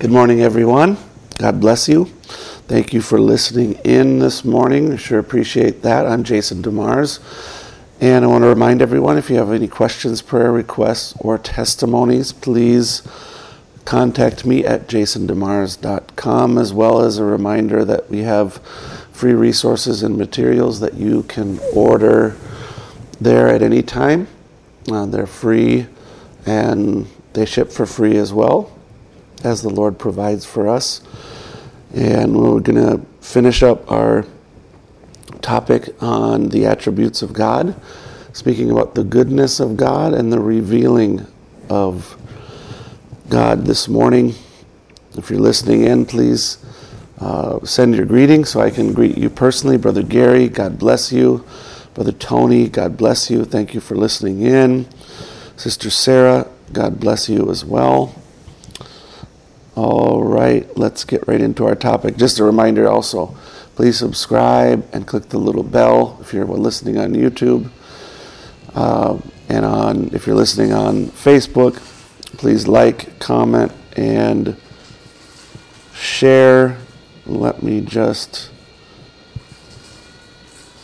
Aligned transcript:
Good 0.00 0.10
morning, 0.10 0.40
everyone. 0.40 0.96
God 1.36 1.60
bless 1.60 1.86
you. 1.86 2.06
Thank 2.06 2.94
you 2.94 3.02
for 3.02 3.20
listening 3.20 3.74
in 3.84 4.18
this 4.18 4.46
morning. 4.46 4.94
I 4.94 4.96
sure 4.96 5.18
appreciate 5.18 5.82
that. 5.82 6.06
I'm 6.06 6.24
Jason 6.24 6.62
DeMars. 6.62 7.20
And 8.00 8.24
I 8.24 8.28
want 8.28 8.40
to 8.44 8.48
remind 8.48 8.80
everyone 8.80 9.18
if 9.18 9.28
you 9.28 9.36
have 9.36 9.52
any 9.52 9.68
questions, 9.68 10.22
prayer 10.22 10.52
requests, 10.52 11.14
or 11.18 11.36
testimonies, 11.36 12.32
please 12.32 13.02
contact 13.84 14.46
me 14.46 14.64
at 14.64 14.88
jasondemars.com, 14.88 16.56
as 16.56 16.72
well 16.72 17.02
as 17.02 17.18
a 17.18 17.24
reminder 17.24 17.84
that 17.84 18.08
we 18.08 18.20
have 18.20 18.54
free 19.12 19.34
resources 19.34 20.02
and 20.02 20.16
materials 20.16 20.80
that 20.80 20.94
you 20.94 21.24
can 21.24 21.60
order 21.74 22.38
there 23.20 23.48
at 23.48 23.60
any 23.60 23.82
time. 23.82 24.28
Uh, 24.90 25.04
they're 25.04 25.26
free 25.26 25.88
and 26.46 27.06
they 27.34 27.44
ship 27.44 27.70
for 27.70 27.84
free 27.84 28.16
as 28.16 28.32
well 28.32 28.74
as 29.44 29.62
the 29.62 29.70
Lord 29.70 29.98
provides 29.98 30.44
for 30.44 30.68
us. 30.68 31.00
And 31.94 32.36
we're 32.36 32.60
going 32.60 32.76
to 32.76 33.04
finish 33.20 33.62
up 33.62 33.90
our 33.90 34.24
topic 35.42 35.90
on 36.02 36.48
the 36.48 36.66
attributes 36.66 37.22
of 37.22 37.32
God, 37.32 37.74
speaking 38.32 38.70
about 38.70 38.94
the 38.94 39.04
goodness 39.04 39.60
of 39.60 39.76
God 39.76 40.14
and 40.14 40.32
the 40.32 40.40
revealing 40.40 41.26
of 41.68 42.16
God 43.28 43.64
this 43.64 43.88
morning. 43.88 44.34
If 45.16 45.30
you're 45.30 45.40
listening 45.40 45.84
in, 45.84 46.06
please 46.06 46.58
uh, 47.18 47.64
send 47.64 47.94
your 47.94 48.06
greetings 48.06 48.50
so 48.50 48.60
I 48.60 48.70
can 48.70 48.92
greet 48.92 49.18
you 49.18 49.30
personally. 49.30 49.76
Brother 49.76 50.02
Gary, 50.02 50.48
God 50.48 50.78
bless 50.78 51.12
you. 51.12 51.44
Brother 51.94 52.12
Tony, 52.12 52.68
God 52.68 52.96
bless 52.96 53.30
you. 53.30 53.44
Thank 53.44 53.74
you 53.74 53.80
for 53.80 53.96
listening 53.96 54.42
in. 54.42 54.86
Sister 55.56 55.90
Sarah, 55.90 56.48
God 56.72 57.00
bless 57.00 57.28
you 57.28 57.50
as 57.50 57.64
well. 57.64 58.14
All 59.76 60.24
right, 60.24 60.66
let's 60.76 61.04
get 61.04 61.26
right 61.28 61.40
into 61.40 61.64
our 61.64 61.76
topic. 61.76 62.16
Just 62.16 62.38
a 62.38 62.44
reminder 62.44 62.88
also, 62.88 63.36
please 63.76 63.98
subscribe 63.98 64.86
and 64.92 65.06
click 65.06 65.28
the 65.28 65.38
little 65.38 65.62
bell 65.62 66.18
if 66.20 66.32
you're 66.32 66.44
listening 66.44 66.98
on 66.98 67.12
YouTube. 67.12 67.70
Uh, 68.74 69.18
and 69.48 69.64
on 69.64 70.14
if 70.14 70.26
you're 70.26 70.36
listening 70.36 70.72
on 70.72 71.06
Facebook, 71.06 71.76
please 72.36 72.66
like, 72.66 73.18
comment, 73.18 73.72
and 73.96 74.56
share. 75.94 76.78
Let 77.26 77.62
me 77.62 77.80
just 77.80 78.50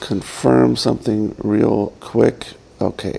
confirm 0.00 0.76
something 0.76 1.34
real 1.38 1.88
quick. 2.00 2.54
Okay. 2.80 3.18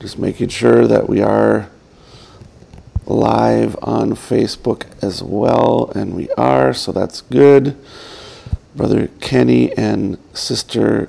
Just 0.00 0.18
making 0.18 0.48
sure 0.48 0.86
that 0.86 1.08
we 1.08 1.22
are 1.22 1.70
live 3.06 3.76
on 3.82 4.10
Facebook 4.10 4.84
as 5.02 5.22
well, 5.22 5.92
and 5.94 6.14
we 6.14 6.28
are, 6.32 6.74
so 6.74 6.92
that's 6.92 7.20
good. 7.22 7.76
Brother 8.74 9.08
Kenny 9.20 9.72
and 9.76 10.18
Sister 10.34 11.08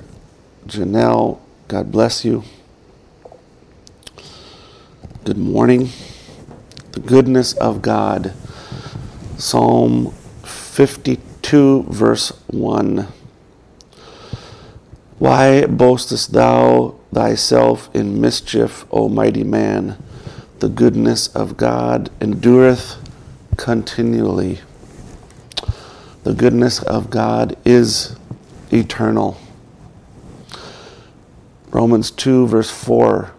Janelle, 0.67 1.39
God 1.67 1.91
bless 1.91 2.23
you. 2.23 2.43
Good 5.23 5.37
morning. 5.37 5.89
The 6.91 6.99
goodness 7.01 7.53
of 7.53 7.81
God. 7.81 8.33
Psalm 9.37 10.11
52, 10.43 11.83
verse 11.89 12.29
1. 12.47 13.07
Why 15.19 15.65
boastest 15.65 16.33
thou 16.33 16.95
thyself 17.11 17.89
in 17.93 18.21
mischief, 18.21 18.85
O 18.91 19.09
mighty 19.09 19.43
man? 19.43 19.97
The 20.59 20.69
goodness 20.69 21.27
of 21.27 21.57
God 21.57 22.09
endureth 22.19 22.97
continually. 23.57 24.59
The 26.23 26.33
goodness 26.33 26.81
of 26.83 27.09
God 27.09 27.55
is 27.65 28.15
eternal. 28.71 29.37
Romans 31.69 32.11
2, 32.11 32.47
verse 32.47 32.71
4. 32.71 33.31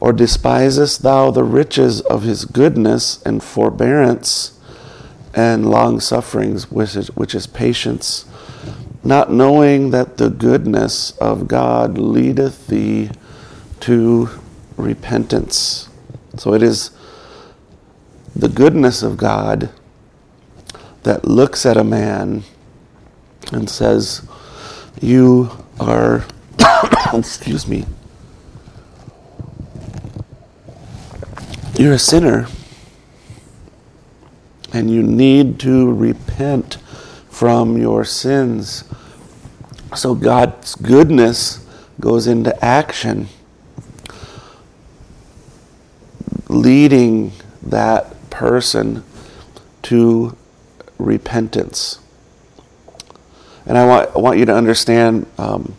Or 0.00 0.12
despisest 0.12 1.02
thou 1.02 1.30
the 1.30 1.44
riches 1.44 2.00
of 2.02 2.22
his 2.22 2.44
goodness 2.44 3.22
and 3.22 3.42
forbearance 3.42 4.58
and 5.34 5.68
long 5.68 6.00
sufferings, 6.00 6.70
which 6.70 6.96
is, 6.96 7.08
which 7.16 7.34
is 7.34 7.46
patience? 7.46 8.26
not 9.06 9.30
knowing 9.30 9.90
that 9.90 10.16
the 10.16 10.28
goodness 10.28 11.12
of 11.18 11.46
God 11.46 11.96
leadeth 11.96 12.66
thee 12.66 13.08
to 13.78 14.28
repentance. 14.76 15.88
So 16.36 16.54
it 16.54 16.62
is 16.62 16.90
the 18.34 18.48
goodness 18.48 19.02
of 19.02 19.16
God 19.16 19.70
that 21.02 21.24
looks 21.24 21.64
at 21.64 21.76
a 21.76 21.84
man 21.84 22.42
and 23.52 23.70
says, 23.70 24.26
You 25.00 25.50
are, 25.80 26.24
excuse 27.14 27.66
me, 27.66 27.84
you're 31.78 31.94
a 31.94 31.98
sinner 31.98 32.46
and 34.72 34.90
you 34.90 35.02
need 35.02 35.58
to 35.60 35.92
repent 35.92 36.78
from 37.30 37.78
your 37.78 38.04
sins. 38.04 38.84
So 39.94 40.14
God's 40.14 40.74
goodness 40.74 41.66
goes 42.00 42.26
into 42.26 42.64
action, 42.64 43.28
leading 46.60 47.32
that 47.62 48.30
person 48.30 49.04
to 49.82 50.36
repentance. 50.98 52.00
And 53.64 53.76
I 53.76 53.86
want, 53.86 54.10
I 54.14 54.18
want 54.18 54.38
you 54.38 54.44
to 54.46 54.54
understand, 54.54 55.26
um, 55.38 55.74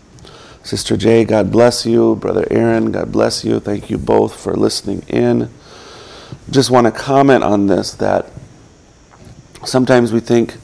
Sister 0.63 0.97
Jay, 0.97 1.23
God 1.23 1.51
bless 1.51 1.85
you. 1.85 2.15
Brother 2.15 2.45
Aaron, 2.51 2.91
God 2.91 3.11
bless 3.11 3.45
you. 3.45 3.59
Thank 3.59 3.89
you 3.89 3.97
both 3.97 4.37
for 4.37 4.53
listening 4.53 5.03
in. 5.07 5.49
Just 6.49 6.69
want 6.69 6.85
to 6.85 6.91
comment 6.91 7.43
on 7.43 7.67
this 7.67 7.93
that 7.93 8.27
sometimes 9.65 10.11
we 10.11 10.19
think 10.19 10.55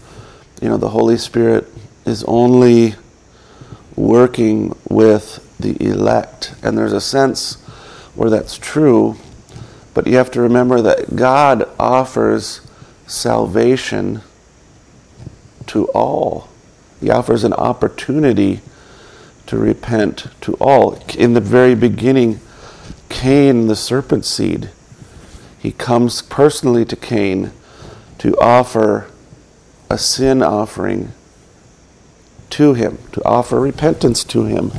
you 0.63 0.69
know, 0.69 0.78
the 0.78 0.90
Holy 0.90 1.18
Spirit 1.18 1.68
is 2.06 2.24
only 2.24 2.95
working 3.97 4.74
with 4.90 5.57
the 5.59 5.75
elect. 5.85 6.56
And 6.63 6.78
there's 6.78 6.94
a 6.94 7.01
sense 7.01 7.56
where 8.16 8.30
that's 8.30 8.57
true, 8.57 9.18
but 9.94 10.08
you 10.08 10.16
have 10.18 10.31
to 10.31 10.42
remember 10.42 10.81
that 10.81 11.16
God 11.16 11.70
offers 11.80 12.62
salvation 13.08 14.22
to 15.68 15.86
all. 15.88 16.50
He 17.00 17.09
offers 17.09 17.44
an 17.44 17.54
opportunity 17.54 18.62
to 19.46 19.58
repent 19.58 20.28
to 20.42 20.54
all. 20.56 21.00
In 21.18 21.34
the 21.34 21.42
very 21.42 21.76
beginning, 21.76 22.40
Cain, 23.09 23.68
the 23.68 23.76
serpent 23.76 24.26
seed, 24.26 24.70
he 25.59 25.72
comes 25.72 26.22
personally 26.22 26.86
to 26.86 26.96
Cain 26.96 27.52
to 28.18 28.38
offer 28.40 29.08
a 29.90 29.98
sin 29.98 30.42
offering 30.42 31.12
to 32.50 32.74
him, 32.74 32.98
to 33.12 33.24
offer 33.25 33.60
repentance 33.60 34.24
to 34.24 34.46
him. 34.46 34.72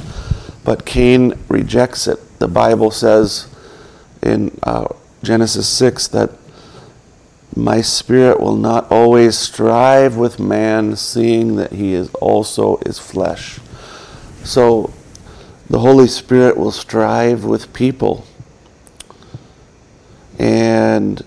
But 0.65 0.85
Cain 0.85 1.35
rejects 1.49 2.07
it. 2.07 2.19
The 2.39 2.49
Bible 2.49 2.91
says 2.91 3.49
in 4.23 4.59
uh, 4.63 4.89
Genesis 5.25 5.69
6 5.69 6.09
that 6.09 6.31
my 7.57 7.81
spirit 7.81 8.41
will 8.41 8.57
not 8.57 8.91
always 8.91 9.39
strive 9.39 10.17
with 10.17 10.41
man, 10.41 10.97
seeing 10.97 11.57
that 11.57 11.73
he 11.73 11.95
is 11.95 12.13
also 12.17 12.79
is 12.79 12.99
flesh. 12.99 13.59
So 14.43 14.93
the 15.71 15.79
Holy 15.79 16.09
Spirit 16.09 16.57
will 16.57 16.73
strive 16.73 17.45
with 17.45 17.73
people. 17.73 18.27
And 20.39 21.23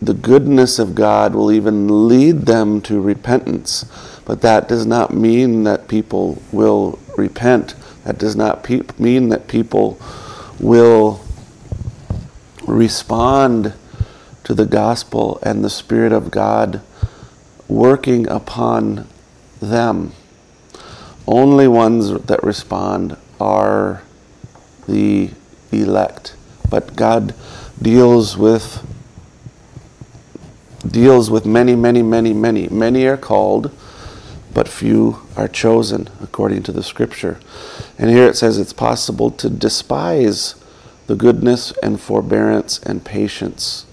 the 0.00 0.14
goodness 0.14 0.78
of 0.78 0.94
God 0.94 1.34
will 1.34 1.50
even 1.50 2.08
lead 2.08 2.42
them 2.42 2.80
to 2.82 3.00
repentance. 3.00 3.84
But 4.24 4.40
that 4.42 4.68
does 4.68 4.86
not 4.86 5.14
mean 5.14 5.64
that 5.64 5.88
people 5.88 6.40
will 6.52 6.98
repent. 7.16 7.74
That 8.04 8.18
does 8.18 8.36
not 8.36 8.62
pe- 8.62 8.82
mean 8.98 9.30
that 9.30 9.48
people 9.48 9.98
will 10.60 11.25
respond 12.66 13.74
to 14.44 14.54
the 14.54 14.66
gospel 14.66 15.38
and 15.42 15.64
the 15.64 15.70
Spirit 15.70 16.12
of 16.12 16.30
God 16.30 16.80
working 17.68 18.28
upon 18.28 19.06
them. 19.60 20.12
Only 21.26 21.66
ones 21.66 22.12
that 22.12 22.42
respond 22.42 23.16
are 23.40 24.02
the 24.86 25.30
elect. 25.72 26.36
But 26.70 26.94
God 26.96 27.34
deals 27.80 28.36
with 28.36 28.84
deals 30.86 31.30
with 31.30 31.44
many, 31.44 31.74
many, 31.74 32.02
many, 32.02 32.32
many. 32.32 32.68
Many 32.68 33.06
are 33.06 33.16
called, 33.16 33.76
but 34.54 34.68
few 34.68 35.20
are 35.36 35.48
chosen, 35.48 36.08
according 36.22 36.62
to 36.64 36.72
the 36.72 36.82
scripture. 36.82 37.40
And 37.98 38.10
here 38.10 38.26
it 38.26 38.36
says 38.36 38.58
it's 38.58 38.72
possible 38.72 39.30
to 39.32 39.50
despise 39.50 40.54
the 41.06 41.14
goodness 41.14 41.72
and 41.82 42.00
forbearance 42.00 42.78
and 42.80 43.04
patience 43.04 43.86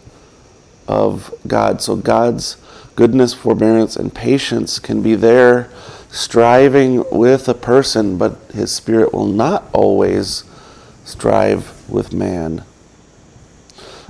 of 0.88 1.34
God. 1.48 1.82
So 1.82 1.96
God's 1.96 2.58
goodness, 2.96 3.34
forbearance, 3.34 3.96
and 3.96 4.14
patience 4.14 4.80
can 4.80 5.02
be 5.02 5.16
there 5.16 5.70
striving 6.10 7.04
with 7.12 7.50
a 7.50 7.54
person, 7.54 8.18
but 8.18 8.38
his 8.54 8.72
spirit 8.72 9.14
will 9.14 9.26
not 9.28 9.68
always 9.74 10.44
strive 11.06 11.72
with 11.90 12.14
man. 12.14 12.64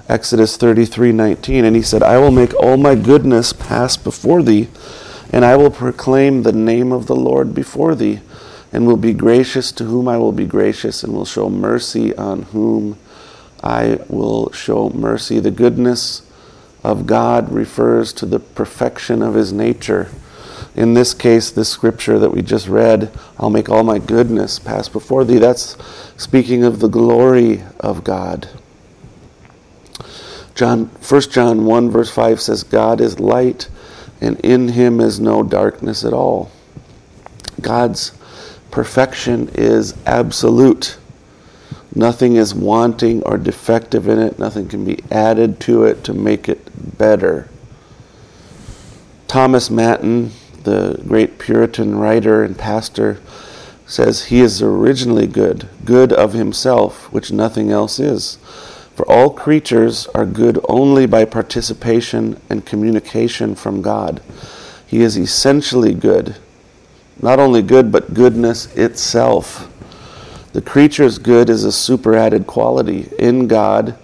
Exodus 0.10 0.58
33:19 0.58 1.64
and 1.64 1.76
he 1.76 1.82
said, 1.82 2.04
"I 2.04 2.18
will 2.18 2.32
make 2.32 2.54
all 2.56 2.78
my 2.78 2.96
goodness 2.96 3.54
pass 3.54 3.96
before 3.96 4.44
thee, 4.44 4.68
and 5.32 5.46
I 5.46 5.56
will 5.56 5.72
proclaim 5.72 6.44
the 6.44 6.52
name 6.52 6.92
of 6.92 7.08
the 7.08 7.16
Lord 7.16 7.56
before 7.56 7.96
thee, 7.96 8.20
and 8.74 8.86
will 8.86 8.98
be 8.98 9.14
gracious 9.14 9.72
to 9.72 9.86
whom 9.86 10.10
I 10.10 10.18
will 10.18 10.34
be 10.34 10.46
gracious, 10.46 11.04
and 11.04 11.14
will 11.14 11.26
show 11.26 11.50
mercy 11.50 12.14
on 12.16 12.42
whom 12.52 12.98
I 13.64 14.00
will 14.10 14.52
show 14.52 14.90
mercy." 14.94 15.40
The 15.40 15.52
goodness 15.52 16.24
of 16.84 17.08
God 17.08 17.54
refers 17.54 18.12
to 18.14 18.26
the 18.26 18.40
perfection 18.40 19.22
of 19.22 19.36
his 19.36 19.54
nature. 19.54 20.10
In 20.76 20.96
this 20.96 21.14
case, 21.14 21.52
this 21.52 21.70
scripture 21.70 22.18
that 22.20 22.34
we 22.34 22.42
just 22.42 22.68
read, 22.68 23.10
I'll 23.40 23.50
make 23.50 23.70
all 23.70 23.84
my 23.84 24.00
goodness 24.00 24.60
pass 24.60 24.90
before 24.90 25.24
thee, 25.24 25.38
that's 25.38 25.78
speaking 26.18 26.64
of 26.64 26.80
the 26.80 26.90
glory 26.90 27.64
of 27.80 28.04
God. 28.04 28.48
John 30.56 30.90
1 31.02 31.22
John 31.32 31.66
1 31.66 31.90
verse 31.90 32.10
5 32.10 32.42
says 32.42 32.64
God 32.64 33.02
is 33.02 33.20
light 33.20 33.70
and 34.22 34.40
in 34.42 34.70
him 34.70 35.00
is 35.02 35.20
no 35.20 35.44
darkness 35.44 36.06
at 36.06 36.14
all. 36.14 36.52
God's 37.60 38.12
perfection 38.74 39.48
is 39.54 39.94
absolute. 40.08 40.98
Nothing 41.94 42.38
is 42.38 42.56
wanting 42.56 43.22
or 43.22 43.38
defective 43.38 44.08
in 44.08 44.18
it. 44.18 44.40
Nothing 44.40 44.68
can 44.68 44.84
be 44.84 44.98
added 45.12 45.60
to 45.60 45.84
it 45.84 46.04
to 46.06 46.14
make 46.16 46.50
it 46.50 46.98
better. 46.98 47.48
Thomas 49.28 49.70
Manton, 49.70 50.32
the 50.64 51.00
great 51.08 51.38
Puritan 51.38 52.00
writer 52.00 52.44
and 52.44 52.58
pastor, 52.58 53.22
says 53.86 54.26
he 54.26 54.42
is 54.42 54.60
originally 54.60 55.28
good, 55.28 55.70
good 55.86 56.12
of 56.12 56.34
himself, 56.34 57.14
which 57.14 57.32
nothing 57.32 57.70
else 57.70 58.00
is. 58.00 58.40
For 58.96 59.08
all 59.08 59.30
creatures 59.30 60.08
are 60.16 60.26
good 60.26 60.60
only 60.68 61.06
by 61.06 61.26
participation 61.26 62.42
and 62.50 62.66
communication 62.66 63.54
from 63.54 63.84
God. 63.84 64.20
He 64.88 65.02
is 65.02 65.16
essentially 65.16 65.94
good, 65.94 66.38
not 67.22 67.40
only 67.40 67.62
good, 67.62 67.92
but 67.92 68.14
goodness 68.14 68.74
itself. 68.76 69.70
The 70.54 70.62
creature's 70.62 71.18
good 71.18 71.50
is 71.50 71.64
a 71.64 71.72
superadded 71.72 72.46
quality. 72.46 73.10
In 73.18 73.48
God, 73.48 73.98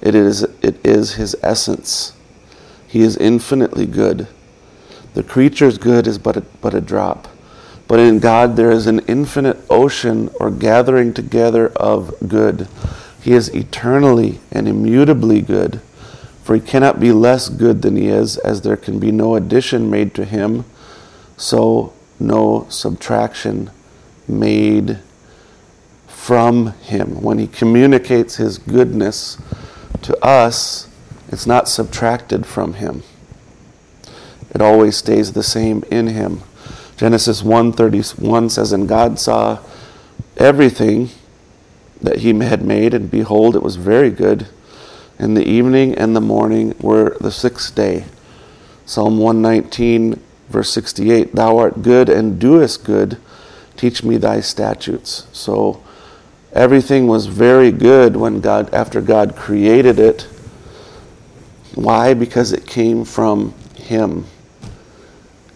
it 0.00 0.14
is, 0.14 0.42
it 0.62 0.84
is 0.84 1.14
his 1.14 1.36
essence. 1.42 2.14
He 2.86 3.02
is 3.02 3.16
infinitely 3.16 3.86
good. 3.86 4.26
The 5.14 5.22
creature's 5.22 5.78
good 5.78 6.06
is 6.06 6.18
but 6.18 6.36
a, 6.36 6.40
but 6.60 6.74
a 6.74 6.80
drop. 6.80 7.28
But 7.88 8.00
in 8.00 8.20
God, 8.20 8.56
there 8.56 8.70
is 8.70 8.86
an 8.86 9.00
infinite 9.00 9.58
ocean 9.68 10.30
or 10.40 10.50
gathering 10.50 11.12
together 11.12 11.68
of 11.76 12.14
good. 12.26 12.68
He 13.20 13.32
is 13.32 13.54
eternally 13.54 14.40
and 14.50 14.66
immutably 14.66 15.42
good, 15.42 15.80
for 16.42 16.54
he 16.54 16.60
cannot 16.60 17.00
be 17.00 17.12
less 17.12 17.48
good 17.48 17.82
than 17.82 17.96
he 17.96 18.08
is, 18.08 18.38
as 18.38 18.62
there 18.62 18.76
can 18.76 18.98
be 18.98 19.12
no 19.12 19.36
addition 19.36 19.90
made 19.90 20.14
to 20.14 20.24
him, 20.24 20.64
so 21.36 21.92
no 22.22 22.66
subtraction 22.68 23.70
made 24.28 24.98
from 26.06 26.72
Him. 26.82 27.20
When 27.20 27.38
He 27.38 27.46
communicates 27.46 28.36
His 28.36 28.58
goodness 28.58 29.38
to 30.02 30.16
us, 30.24 30.88
it's 31.28 31.46
not 31.46 31.68
subtracted 31.68 32.46
from 32.46 32.74
Him. 32.74 33.02
It 34.54 34.60
always 34.60 34.96
stays 34.96 35.32
the 35.32 35.42
same 35.42 35.82
in 35.90 36.08
Him. 36.08 36.42
Genesis 36.96 37.42
1:31 37.42 38.50
says, 38.50 38.72
And 38.72 38.88
God 38.88 39.18
saw 39.18 39.58
everything 40.36 41.08
that 42.00 42.18
He 42.18 42.38
had 42.38 42.62
made, 42.62 42.94
and 42.94 43.10
behold, 43.10 43.56
it 43.56 43.62
was 43.62 43.76
very 43.76 44.10
good. 44.10 44.46
And 45.18 45.36
the 45.36 45.48
evening 45.48 45.94
and 45.94 46.14
the 46.14 46.20
morning 46.20 46.74
were 46.80 47.16
the 47.20 47.30
sixth 47.30 47.74
day. 47.74 48.04
Psalm 48.84 49.18
119, 49.18 50.20
verse 50.52 50.70
68 50.72 51.34
Thou 51.34 51.58
art 51.58 51.82
good 51.82 52.08
and 52.08 52.38
doest 52.38 52.84
good. 52.84 53.18
Teach 53.76 54.04
me 54.04 54.18
thy 54.18 54.40
statutes. 54.40 55.26
So, 55.32 55.82
Everything 56.52 57.06
was 57.06 57.26
very 57.26 57.70
good 57.72 58.14
when 58.14 58.40
God, 58.40 58.72
after 58.74 59.00
God 59.00 59.34
created 59.34 59.98
it. 59.98 60.22
Why? 61.74 62.12
Because 62.12 62.52
it 62.52 62.66
came 62.66 63.06
from 63.06 63.54
Him. 63.74 64.26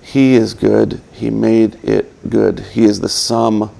He 0.00 0.34
is 0.34 0.54
good. 0.54 1.02
He 1.12 1.28
made 1.28 1.74
it 1.84 2.30
good. 2.30 2.60
He 2.60 2.84
is 2.84 3.00
the 3.00 3.10
sum 3.10 3.70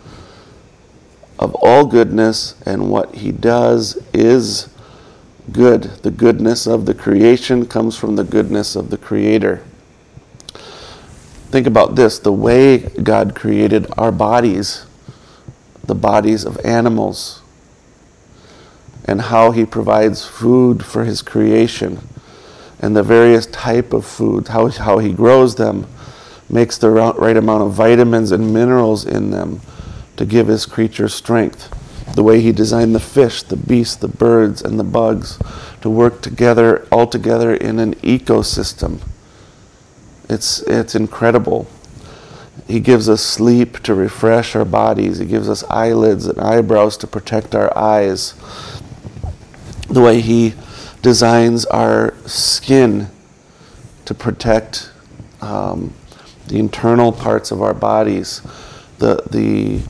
of 1.38 1.54
all 1.54 1.86
goodness, 1.86 2.54
and 2.66 2.90
what 2.90 3.14
He 3.14 3.32
does 3.32 3.96
is 4.12 4.68
good. 5.52 5.84
The 6.02 6.10
goodness 6.10 6.66
of 6.66 6.84
the 6.84 6.94
creation 6.94 7.64
comes 7.64 7.96
from 7.96 8.16
the 8.16 8.24
goodness 8.24 8.76
of 8.76 8.90
the 8.90 8.98
Creator. 8.98 9.62
Think 11.56 11.66
about 11.66 11.94
this 11.94 12.18
the 12.18 12.34
way 12.34 12.80
God 12.80 13.34
created 13.34 13.86
our 13.96 14.12
bodies 14.12 14.84
the 15.82 15.94
bodies 15.94 16.44
of 16.44 16.58
animals 16.66 17.40
and 19.06 19.22
how 19.22 19.52
he 19.52 19.64
provides 19.64 20.26
food 20.26 20.84
for 20.84 21.06
his 21.06 21.22
creation 21.22 22.06
and 22.78 22.94
the 22.94 23.02
various 23.02 23.46
type 23.46 23.94
of 23.94 24.04
food, 24.04 24.48
how, 24.48 24.68
how 24.68 24.98
he 24.98 25.14
grows 25.14 25.54
them, 25.54 25.86
makes 26.50 26.76
the 26.76 26.90
right 26.90 27.38
amount 27.38 27.62
of 27.62 27.72
vitamins 27.72 28.32
and 28.32 28.52
minerals 28.52 29.06
in 29.06 29.30
them 29.30 29.62
to 30.18 30.26
give 30.26 30.48
his 30.48 30.66
creatures 30.66 31.14
strength. 31.14 31.72
The 32.14 32.22
way 32.22 32.42
he 32.42 32.52
designed 32.52 32.94
the 32.94 33.00
fish, 33.00 33.42
the 33.42 33.56
beasts, 33.56 33.96
the 33.96 34.08
birds, 34.08 34.60
and 34.60 34.78
the 34.78 34.84
bugs 34.84 35.38
to 35.80 35.88
work 35.88 36.20
together, 36.20 36.86
all 36.92 37.06
together 37.06 37.54
in 37.54 37.78
an 37.78 37.94
ecosystem. 37.94 39.00
It's, 40.28 40.60
it's 40.62 40.94
incredible. 40.94 41.66
He 42.66 42.80
gives 42.80 43.08
us 43.08 43.22
sleep 43.22 43.80
to 43.84 43.94
refresh 43.94 44.56
our 44.56 44.64
bodies. 44.64 45.18
He 45.18 45.26
gives 45.26 45.48
us 45.48 45.62
eyelids 45.64 46.26
and 46.26 46.40
eyebrows 46.40 46.96
to 46.98 47.06
protect 47.06 47.54
our 47.54 47.76
eyes. 47.78 48.34
The 49.88 50.00
way 50.00 50.20
He 50.20 50.54
designs 51.02 51.64
our 51.66 52.14
skin 52.26 53.08
to 54.04 54.14
protect 54.14 54.90
um, 55.40 55.94
the 56.48 56.58
internal 56.58 57.12
parts 57.12 57.50
of 57.50 57.62
our 57.62 57.74
bodies, 57.74 58.40
the, 58.98 59.22
the, 59.30 59.82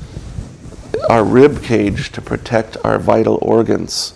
our 1.09 1.25
rib 1.25 1.63
cage 1.63 2.13
to 2.13 2.21
protect 2.21 2.77
our 2.85 2.99
vital 2.99 3.39
organs. 3.41 4.15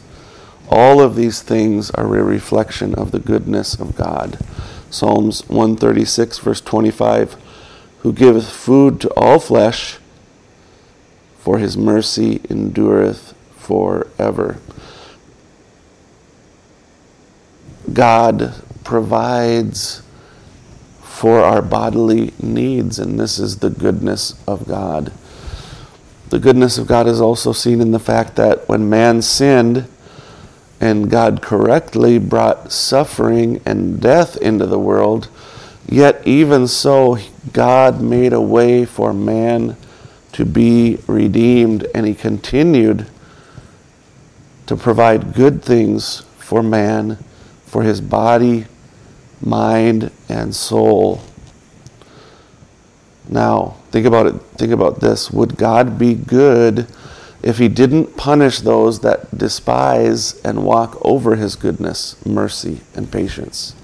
All 0.68 1.00
of 1.00 1.16
these 1.16 1.42
things 1.42 1.90
are 1.92 2.04
a 2.04 2.22
reflection 2.22 2.94
of 2.94 3.10
the 3.10 3.18
goodness 3.18 3.74
of 3.74 3.96
God. 3.96 4.38
Psalms 4.90 5.48
136, 5.48 6.38
verse 6.38 6.60
25 6.60 7.36
who 8.00 8.12
giveth 8.12 8.48
food 8.48 9.00
to 9.00 9.10
all 9.14 9.38
flesh, 9.38 9.98
for 11.38 11.58
his 11.58 11.76
mercy 11.76 12.40
endureth 12.48 13.34
forever. 13.56 14.58
God 17.92 18.54
provides 18.84 20.02
for 21.02 21.40
our 21.40 21.60
bodily 21.60 22.32
needs, 22.40 22.98
and 22.98 23.20
this 23.20 23.38
is 23.38 23.58
the 23.58 23.70
goodness 23.70 24.42
of 24.46 24.66
God. 24.66 25.12
The 26.30 26.38
goodness 26.38 26.78
of 26.78 26.86
God 26.86 27.06
is 27.06 27.20
also 27.20 27.52
seen 27.52 27.80
in 27.80 27.90
the 27.90 27.98
fact 27.98 28.36
that 28.36 28.68
when 28.68 28.88
man 28.88 29.20
sinned 29.20 29.86
and 30.80 31.10
God 31.10 31.42
correctly 31.42 32.18
brought 32.18 32.72
suffering 32.72 33.60
and 33.66 34.00
death 34.00 34.36
into 34.38 34.66
the 34.66 34.78
world, 34.78 35.28
Yet, 35.90 36.24
even 36.24 36.68
so, 36.68 37.18
God 37.52 38.00
made 38.00 38.32
a 38.32 38.40
way 38.40 38.84
for 38.84 39.12
man 39.12 39.76
to 40.32 40.44
be 40.44 40.98
redeemed, 41.08 41.84
and 41.92 42.06
He 42.06 42.14
continued 42.14 43.08
to 44.66 44.76
provide 44.76 45.34
good 45.34 45.64
things 45.64 46.20
for 46.38 46.62
man, 46.62 47.18
for 47.66 47.82
his 47.82 48.00
body, 48.00 48.66
mind, 49.40 50.12
and 50.28 50.54
soul. 50.54 51.22
Now, 53.28 53.76
think 53.90 54.06
about 54.06 54.26
it. 54.26 54.34
Think 54.58 54.72
about 54.72 55.00
this. 55.00 55.32
Would 55.32 55.56
God 55.56 55.98
be 55.98 56.14
good 56.14 56.86
if 57.42 57.58
He 57.58 57.66
didn't 57.66 58.16
punish 58.16 58.60
those 58.60 59.00
that 59.00 59.19
despise 59.40 60.40
and 60.42 60.64
walk 60.64 60.96
over 61.02 61.34
His 61.34 61.56
goodness, 61.56 62.24
mercy, 62.24 62.82
and 62.94 63.10
patience? 63.10 63.74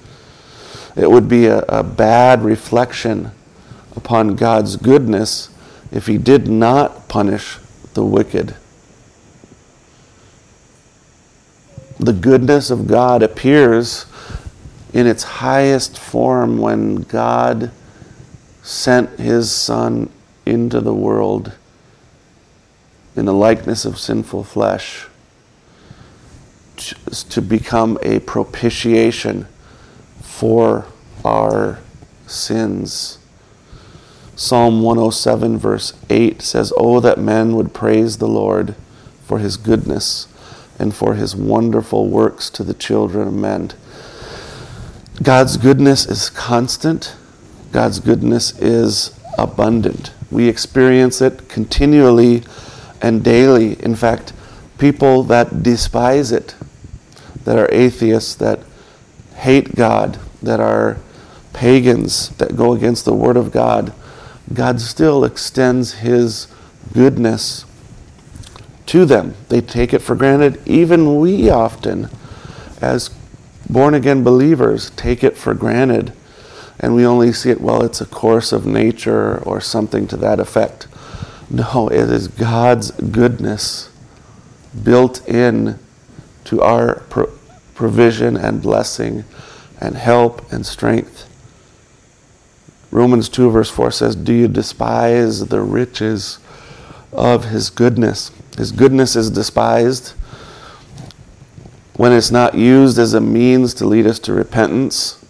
It 0.95 1.11
would 1.11 1.29
be 1.29 1.47
a, 1.47 1.59
a 1.69 1.83
bad 1.83 2.45
reflection 2.45 3.33
upon 3.97 4.37
God's 4.37 4.77
goodness 4.77 5.51
if 5.91 6.07
He 6.07 6.19
did 6.19 6.47
not 6.47 7.09
punish 7.09 7.59
the 7.95 8.05
wicked. 8.05 8.55
The 11.99 12.13
goodness 12.13 12.71
of 12.71 12.87
God 12.87 13.23
appears 13.23 14.07
in 14.93 15.07
its 15.07 15.23
highest 15.23 15.99
form 15.99 16.59
when 16.59 16.97
God 17.03 17.71
sent 18.63 19.19
his 19.19 19.51
Son 19.51 20.11
into 20.45 20.81
the 20.81 20.95
world 20.95 21.53
in 23.15 23.25
the 23.25 23.33
likeness 23.33 23.85
of 23.85 23.99
sinful 23.99 24.45
flesh 24.45 25.07
to 26.77 27.43
become 27.43 27.99
a 28.03 28.21
propitiation 28.21 29.47
for 30.21 30.87
our 31.25 31.79
sins. 32.27 33.19
Psalm 34.35 34.83
107, 34.83 35.57
verse 35.57 35.95
8 36.11 36.43
says, 36.43 36.73
Oh, 36.77 37.01
that 37.01 37.19
men 37.19 37.57
would 37.57 37.73
praise 37.73 38.19
the 38.19 38.29
Lord 38.29 38.75
for 39.25 39.39
his 39.39 39.57
goodness 39.57 40.29
and 40.79 40.95
for 40.95 41.15
his 41.15 41.35
wonderful 41.35 42.09
works 42.09 42.51
to 42.51 42.63
the 42.63 42.75
children 42.75 43.29
of 43.29 43.35
men. 43.35 43.73
God's 45.23 45.57
goodness 45.57 46.07
is 46.07 46.29
constant, 46.29 47.17
God's 47.73 48.01
goodness 48.01 48.59
is 48.61 49.19
abundant. 49.39 50.13
We 50.31 50.49
experience 50.49 51.21
it 51.23 51.49
continually 51.49 52.43
and 53.01 53.25
daily. 53.25 53.83
In 53.83 53.95
fact, 53.95 54.33
people 54.79 55.23
that 55.25 55.63
despise 55.63 56.33
it, 56.33 56.56
that 57.47 57.57
are 57.59 57.69
atheists, 57.73 58.35
that 58.35 58.59
hate 59.37 59.77
God, 59.77 60.19
that 60.43 60.59
are 60.59 60.99
pagans, 61.53 62.31
that 62.37 62.57
go 62.57 62.73
against 62.73 63.05
the 63.05 63.15
Word 63.15 63.37
of 63.37 63.53
God, 63.53 63.93
God 64.53 64.81
still 64.81 65.25
extends 65.25 65.95
His 65.95 66.49
goodness 66.93 67.65
to 68.87 69.05
them. 69.05 69.37
They 69.49 69.61
take 69.61 69.95
it 69.95 70.01
for 70.01 70.17
granted. 70.17 70.61
Even 70.67 71.21
we 71.21 71.49
often, 71.49 72.11
as 72.81 73.11
born 73.71 73.95
again 73.95 74.25
believers, 74.25 74.91
take 74.91 75.23
it 75.23 75.37
for 75.37 75.55
granted. 75.55 76.13
And 76.81 76.97
we 76.97 77.07
only 77.07 77.33
see 77.33 77.51
it, 77.51 77.61
well, 77.61 77.83
it's 77.85 78.01
a 78.01 78.07
course 78.07 78.53
of 78.53 78.67
nature 78.67 79.39
or 79.45 79.61
something 79.61 80.09
to 80.09 80.17
that 80.17 80.41
effect. 80.41 80.89
No, 81.49 81.89
it 81.89 82.11
is 82.11 82.27
God's 82.27 82.91
goodness 82.91 83.89
built 84.83 85.27
in 85.29 85.79
to 86.45 86.61
our 86.61 87.03
provision 87.77 88.37
and 88.37 88.61
blessing 88.61 89.25
and 89.81 89.95
help 89.95 90.51
and 90.51 90.67
strength. 90.67 91.31
Romans 92.91 93.29
2, 93.29 93.51
verse 93.51 93.71
4 93.71 93.91
says, 93.91 94.17
Do 94.17 94.33
you 94.33 94.49
despise 94.49 95.47
the 95.47 95.61
riches 95.61 96.39
of 97.13 97.45
his 97.45 97.71
goodness? 97.71 98.33
His 98.57 98.73
goodness 98.73 99.15
is 99.15 99.31
despised 99.31 100.15
when 101.95 102.13
it's 102.13 102.31
not 102.31 102.55
used 102.55 102.99
as 102.99 103.15
a 103.15 103.21
means 103.21 103.75
to 103.75 103.87
lead 103.87 104.07
us 104.07 104.19
to 104.21 104.33
repentance 104.33 105.25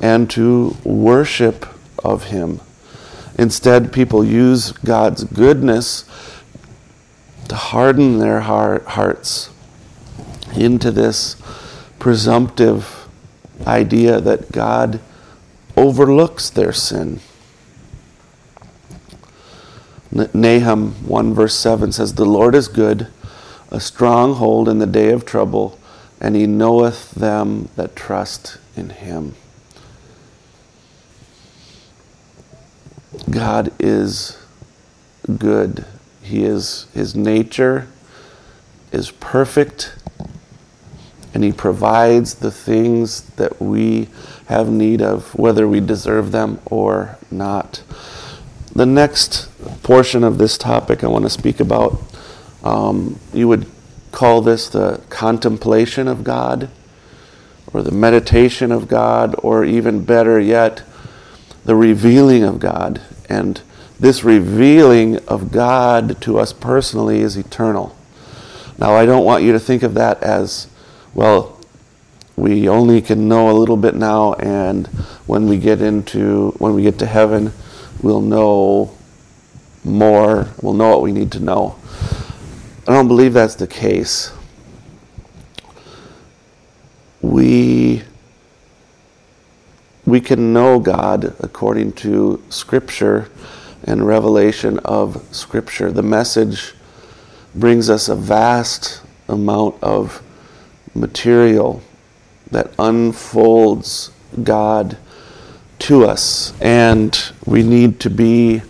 and 0.00 0.28
to 0.30 0.76
worship 0.84 1.66
of 2.04 2.24
him. 2.24 2.60
Instead, 3.38 3.92
people 3.92 4.24
use 4.24 4.72
God's 4.72 5.24
goodness 5.24 6.04
to 7.48 7.54
harden 7.54 8.18
their 8.18 8.40
heart, 8.40 8.84
hearts 8.84 9.50
into 10.58 10.90
this 10.90 11.36
presumptive 11.98 13.08
idea 13.66 14.20
that 14.20 14.52
God 14.52 15.00
overlooks 15.76 16.50
their 16.50 16.72
sin. 16.72 17.20
Nahum 20.10 20.92
1 21.06 21.34
verse 21.34 21.54
7 21.54 21.92
says, 21.92 22.14
The 22.14 22.24
Lord 22.24 22.54
is 22.54 22.68
good, 22.68 23.08
a 23.70 23.78
stronghold 23.78 24.68
in 24.68 24.78
the 24.78 24.86
day 24.86 25.10
of 25.10 25.24
trouble, 25.24 25.78
and 26.20 26.34
he 26.34 26.46
knoweth 26.46 27.12
them 27.12 27.68
that 27.76 27.94
trust 27.94 28.58
in 28.76 28.90
him. 28.90 29.34
God 33.30 33.72
is 33.78 34.38
good. 35.36 35.84
He 36.22 36.44
is 36.44 36.86
his 36.94 37.14
nature 37.14 37.88
is 38.92 39.10
perfect 39.10 39.94
and 41.34 41.44
he 41.44 41.52
provides 41.52 42.34
the 42.34 42.50
things 42.50 43.22
that 43.36 43.60
we 43.60 44.08
have 44.46 44.68
need 44.70 45.02
of 45.02 45.34
whether 45.34 45.68
we 45.68 45.80
deserve 45.80 46.32
them 46.32 46.60
or 46.66 47.18
not. 47.30 47.82
The 48.74 48.86
next 48.86 49.48
portion 49.82 50.24
of 50.24 50.38
this 50.38 50.56
topic 50.56 51.04
I 51.04 51.08
want 51.08 51.24
to 51.24 51.30
speak 51.30 51.60
about 51.60 52.00
um, 52.62 53.18
you 53.32 53.48
would 53.48 53.66
call 54.12 54.40
this 54.40 54.68
the 54.68 55.02
contemplation 55.10 56.08
of 56.08 56.24
God 56.24 56.70
or 57.72 57.82
the 57.82 57.92
meditation 57.92 58.72
of 58.72 58.88
God 58.88 59.34
or 59.38 59.64
even 59.64 60.04
better 60.04 60.40
yet 60.40 60.82
the 61.64 61.76
revealing 61.76 62.42
of 62.42 62.58
God 62.58 63.00
and 63.28 63.60
this 64.00 64.22
revealing 64.22 65.18
of 65.26 65.50
God 65.50 66.20
to 66.22 66.38
us 66.38 66.52
personally 66.52 67.20
is 67.20 67.36
eternal. 67.36 67.96
Now, 68.78 68.94
I 68.94 69.04
don't 69.04 69.24
want 69.24 69.42
you 69.42 69.52
to 69.52 69.58
think 69.58 69.82
of 69.82 69.94
that 69.94 70.22
as, 70.22 70.68
well, 71.14 71.58
we 72.36 72.68
only 72.68 73.00
can 73.00 73.28
know 73.28 73.50
a 73.50 73.52
little 73.52 73.76
bit 73.76 73.94
now, 73.94 74.34
and 74.34 74.86
when 75.26 75.48
we 75.48 75.58
get 75.58 75.82
into, 75.82 76.52
when 76.58 76.74
we 76.74 76.82
get 76.82 76.98
to 77.00 77.06
heaven, 77.06 77.52
we'll 78.02 78.20
know 78.20 78.96
more, 79.84 80.48
we'll 80.62 80.74
know 80.74 80.90
what 80.90 81.02
we 81.02 81.12
need 81.12 81.32
to 81.32 81.40
know. 81.40 81.76
I 82.86 82.92
don't 82.92 83.08
believe 83.08 83.34
that's 83.34 83.56
the 83.56 83.66
case. 83.66 84.32
We 87.20 88.04
we 90.06 90.22
can 90.22 90.54
know 90.54 90.78
God 90.78 91.34
according 91.40 91.92
to 91.94 92.42
Scripture 92.48 93.30
and 93.84 94.06
revelation 94.06 94.78
of 94.78 95.22
Scripture. 95.32 95.92
The 95.92 96.02
message 96.02 96.72
brings 97.54 97.90
us 97.90 98.08
a 98.08 98.16
vast 98.16 99.02
amount 99.28 99.82
of 99.82 100.22
material 100.94 101.82
that 102.50 102.72
unfolds 102.78 104.10
God 104.42 104.96
to 105.80 106.04
us, 106.04 106.52
and 106.60 107.32
we 107.46 107.62
need 107.62 108.00
to 108.00 108.10
be 108.10 108.62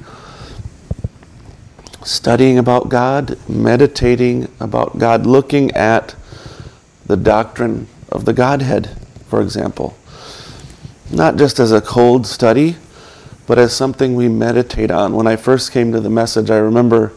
studying 2.05 2.59
about 2.59 2.89
God, 2.89 3.39
meditating 3.49 4.49
about 4.61 4.99
God, 4.99 5.27
looking 5.27 5.71
at 5.73 6.15
the 7.07 7.17
doctrine 7.17 7.89
of 8.11 8.25
the 8.25 8.33
Godhead, 8.33 8.91
for 9.29 9.41
example 9.41 9.97
not 11.11 11.37
just 11.37 11.59
as 11.59 11.73
a 11.73 11.81
cold 11.81 12.27
study, 12.27 12.77
but 13.47 13.59
as 13.59 13.75
something 13.75 14.15
we 14.15 14.29
meditate 14.29 14.91
on. 14.91 15.15
When 15.15 15.27
I 15.27 15.37
first 15.37 15.73
came 15.73 15.93
to 15.93 16.01
the 16.01 16.11
message, 16.11 16.51
I 16.51 16.59
remember 16.59 17.13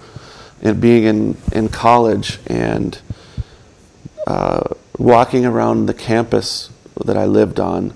it 0.62 0.79
being 0.79 1.03
in, 1.03 1.38
in 1.51 1.70
college 1.70 2.39
and 2.48 3.00
uh, 4.27 4.63
walking 5.01 5.46
around 5.46 5.88
the 5.88 5.93
campus 5.93 6.70
that 7.05 7.17
I 7.17 7.25
lived 7.25 7.60
on, 7.60 7.93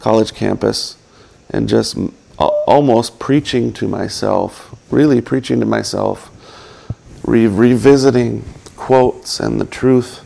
college 0.00 0.34
campus, 0.34 0.96
and 1.48 1.68
just 1.68 1.96
almost 2.38 3.18
preaching 3.18 3.72
to 3.74 3.86
myself, 3.86 4.74
really 4.90 5.20
preaching 5.20 5.60
to 5.60 5.66
myself, 5.66 6.30
re- 7.24 7.46
revisiting 7.46 8.44
quotes 8.74 9.38
and 9.38 9.60
the 9.60 9.64
truth 9.64 10.20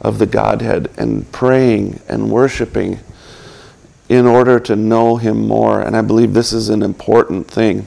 of 0.00 0.18
the 0.18 0.26
Godhead, 0.26 0.90
and 0.96 1.30
praying 1.30 2.00
and 2.08 2.30
worshiping 2.30 2.98
in 4.08 4.26
order 4.26 4.58
to 4.58 4.74
know 4.74 5.16
Him 5.16 5.46
more. 5.46 5.80
And 5.80 5.96
I 5.96 6.02
believe 6.02 6.34
this 6.34 6.52
is 6.52 6.68
an 6.68 6.82
important 6.82 7.48
thing. 7.48 7.86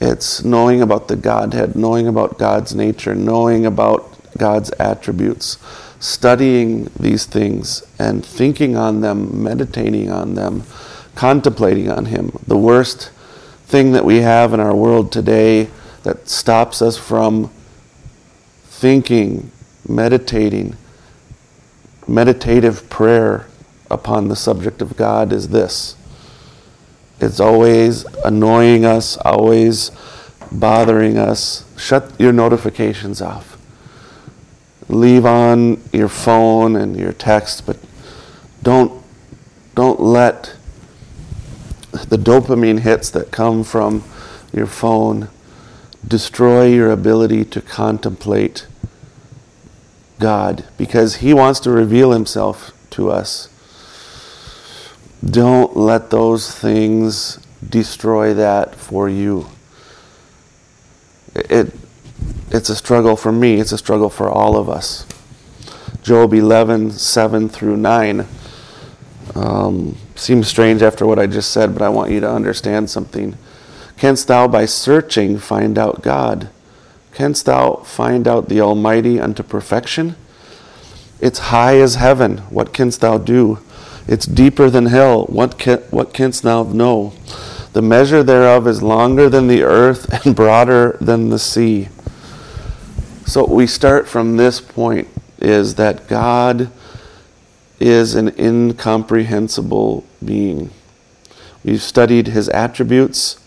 It's 0.00 0.44
knowing 0.44 0.80
about 0.80 1.08
the 1.08 1.16
Godhead, 1.16 1.74
knowing 1.74 2.06
about 2.06 2.38
God's 2.38 2.72
nature, 2.72 3.16
knowing 3.16 3.66
about 3.66 4.08
God's 4.38 4.70
attributes, 4.78 5.58
studying 6.00 6.90
these 6.98 7.26
things 7.26 7.82
and 7.98 8.24
thinking 8.24 8.76
on 8.76 9.00
them, 9.00 9.42
meditating 9.42 10.10
on 10.10 10.34
them, 10.34 10.62
contemplating 11.14 11.90
on 11.90 12.06
Him. 12.06 12.38
The 12.46 12.58
worst 12.58 13.10
thing 13.66 13.92
that 13.92 14.04
we 14.04 14.18
have 14.18 14.52
in 14.52 14.60
our 14.60 14.74
world 14.74 15.12
today 15.12 15.68
that 16.04 16.28
stops 16.28 16.80
us 16.80 16.96
from 16.96 17.50
thinking, 18.64 19.50
meditating, 19.86 20.76
meditative 22.06 22.88
prayer, 22.88 23.46
upon 23.90 24.28
the 24.28 24.36
subject 24.36 24.82
of 24.82 24.96
God 24.96 25.32
is 25.32 25.48
this 25.48 25.96
it's 27.20 27.40
always 27.40 28.04
annoying 28.24 28.84
us, 28.84 29.16
always 29.18 29.90
bothering 30.52 31.18
us. 31.18 31.64
Shut 31.76 32.12
your 32.18 32.32
notifications 32.32 33.20
off. 33.20 33.57
Leave 34.88 35.26
on 35.26 35.82
your 35.92 36.08
phone 36.08 36.76
and 36.76 36.96
your 36.98 37.12
text, 37.12 37.66
but 37.66 37.78
don't 38.62 39.02
don't 39.74 40.00
let 40.00 40.56
the 42.08 42.18
dopamine 42.18 42.80
hits 42.80 43.10
that 43.10 43.30
come 43.32 43.64
from 43.64 44.04
your 44.52 44.66
phone 44.66 45.28
destroy 46.06 46.66
your 46.66 46.90
ability 46.90 47.44
to 47.44 47.60
contemplate 47.62 48.66
God 50.20 50.64
because 50.78 51.16
he 51.16 51.34
wants 51.34 51.60
to 51.60 51.70
reveal 51.70 52.12
himself 52.12 52.72
to 52.90 53.10
us 53.10 53.48
Don't 55.24 55.76
let 55.76 56.10
those 56.10 56.50
things 56.52 57.38
destroy 57.68 58.34
that 58.34 58.74
for 58.74 59.08
you. 59.08 59.48
It, 61.34 61.72
it's 62.50 62.68
a 62.70 62.76
struggle 62.76 63.16
for 63.16 63.32
me, 63.32 63.60
it's 63.60 63.72
a 63.72 63.78
struggle 63.78 64.10
for 64.10 64.30
all 64.30 64.56
of 64.56 64.68
us. 64.68 65.06
Job 66.02 66.32
11, 66.32 66.92
7 66.92 67.48
through 67.48 67.76
9. 67.76 68.26
Um, 69.34 69.96
seems 70.16 70.48
strange 70.48 70.82
after 70.82 71.06
what 71.06 71.18
I 71.18 71.26
just 71.26 71.50
said, 71.50 71.74
but 71.74 71.82
I 71.82 71.88
want 71.88 72.10
you 72.10 72.20
to 72.20 72.30
understand 72.30 72.88
something. 72.88 73.36
Canst 73.96 74.28
thou 74.28 74.48
by 74.48 74.64
searching 74.64 75.38
find 75.38 75.78
out 75.78 76.02
God? 76.02 76.50
Canst 77.12 77.46
thou 77.46 77.76
find 77.84 78.28
out 78.28 78.48
the 78.48 78.60
Almighty 78.60 79.20
unto 79.20 79.42
perfection? 79.42 80.16
It's 81.20 81.50
high 81.50 81.78
as 81.78 81.96
heaven. 81.96 82.38
What 82.48 82.72
canst 82.72 83.00
thou 83.00 83.18
do? 83.18 83.58
It's 84.06 84.24
deeper 84.24 84.70
than 84.70 84.86
hell. 84.86 85.24
What, 85.26 85.58
can, 85.58 85.80
what 85.90 86.14
canst 86.14 86.44
thou 86.44 86.62
know? 86.62 87.12
The 87.72 87.82
measure 87.82 88.22
thereof 88.22 88.66
is 88.66 88.82
longer 88.82 89.28
than 89.28 89.48
the 89.48 89.62
earth 89.62 90.08
and 90.24 90.34
broader 90.34 90.96
than 91.00 91.28
the 91.28 91.38
sea. 91.38 91.88
So 93.28 93.44
we 93.44 93.66
start 93.66 94.08
from 94.08 94.38
this 94.38 94.58
point 94.58 95.06
is 95.38 95.74
that 95.74 96.08
God 96.08 96.70
is 97.78 98.14
an 98.14 98.32
incomprehensible 98.40 100.06
being. 100.24 100.70
We've 101.62 101.82
studied 101.82 102.28
his 102.28 102.48
attributes. 102.48 103.38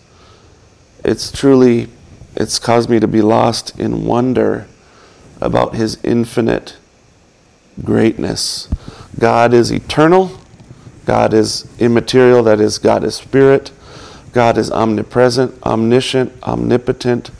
It's 1.03 1.31
truly 1.31 1.87
it's 2.35 2.59
caused 2.59 2.91
me 2.91 2.99
to 2.99 3.07
be 3.07 3.23
lost 3.23 3.79
in 3.79 4.05
wonder 4.05 4.67
about 5.41 5.73
his 5.73 5.97
infinite 6.03 6.77
greatness. 7.83 8.69
God 9.17 9.51
is 9.51 9.71
eternal. 9.71 10.39
God 11.05 11.33
is 11.33 11.67
immaterial, 11.79 12.43
that 12.43 12.61
is, 12.61 12.77
God 12.77 13.03
is 13.03 13.15
spirit. 13.15 13.71
God 14.31 14.59
is 14.59 14.69
omnipresent, 14.69 15.59
omniscient, 15.63 16.31
omnipotent. 16.43 17.31